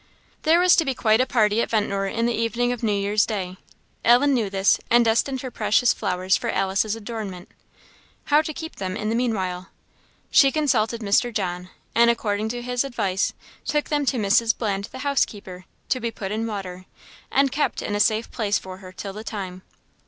[0.41, 3.23] There was to be quite a party at Ventnor in the evening of New Year's
[3.23, 3.57] day.
[4.03, 7.49] Ellen knew this, and destined her precious flowers for Alice's adornment.
[8.23, 9.69] How to keep them, in the meanwhile?
[10.31, 11.31] She consulted Mr.
[11.31, 13.33] John, and according to his advice,
[13.63, 14.57] took them to Mrs.
[14.57, 16.85] Bland, the housekeeper, to be put in water,
[17.31, 19.61] and kept in a safe place for her till the time.